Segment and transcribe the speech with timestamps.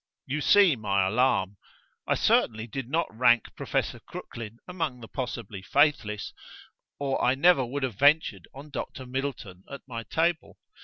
[0.25, 1.57] You see my alarm.
[2.07, 6.33] I certainly did not rank Professor Crooklyn among the possibly faithless,
[6.97, 10.57] or I never would have ventured on Doctor Middleton at my table.